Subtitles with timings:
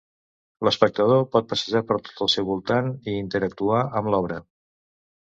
[0.67, 4.39] L'espectador pot passejar per tot el seu voltant i interactuar amb l'obra.